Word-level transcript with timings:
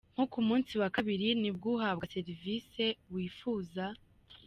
Nko 0.13 0.23
k’umunsi 0.31 0.73
wa 0.81 0.89
kabiri 0.95 1.27
nibwo 1.41 1.67
uhabwa 1.75 2.09
serivisi 2.15 2.85
wifuza”. 3.13 3.85